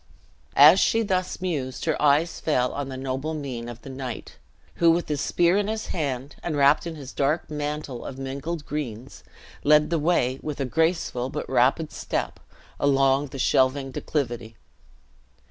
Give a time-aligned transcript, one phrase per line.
[0.55, 4.37] As she thus mused her eyes fell on the noble mien of the knight,
[4.77, 8.65] who, with his spear in his hand, and wrapped in his dark mantle of mingled
[8.65, 9.23] greens,
[9.63, 12.39] led the way, with a graceful but rapid step,
[12.79, 14.55] along the shelving declivity.